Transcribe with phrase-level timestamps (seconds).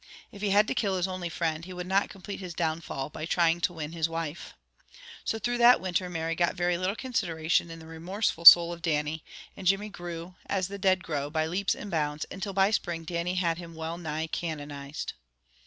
[0.31, 3.27] If he had to kill his only friend, he would not complete his downfall by
[3.27, 4.55] trying to win his wife.
[5.23, 9.23] So through that winter Mary got very little consideration in the remorseful soul of Dannie,
[9.55, 13.35] and Jimmy grew, as the dead grow, by leaps and bounds, until by spring Dannie
[13.35, 15.13] had him well nigh canonized.